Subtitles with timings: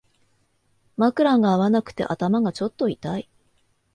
[0.97, 3.29] 枕が合わなくて頭がちょっと痛い